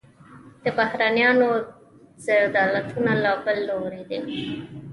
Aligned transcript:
د 0.63 0.65
بهرنیانو 0.77 1.49
رذالتونه 2.41 3.11
له 3.23 3.31
بل 3.45 3.57
لوري 3.69 4.01
دي. 4.09 4.19